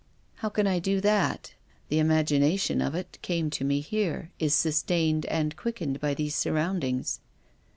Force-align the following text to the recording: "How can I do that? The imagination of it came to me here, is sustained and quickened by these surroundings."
"How 0.37 0.49
can 0.49 0.65
I 0.65 0.79
do 0.79 0.99
that? 1.01 1.53
The 1.89 1.99
imagination 1.99 2.81
of 2.81 2.95
it 2.95 3.19
came 3.21 3.51
to 3.51 3.63
me 3.63 3.81
here, 3.81 4.31
is 4.39 4.55
sustained 4.55 5.27
and 5.27 5.55
quickened 5.55 5.99
by 5.99 6.15
these 6.15 6.33
surroundings." 6.33 7.19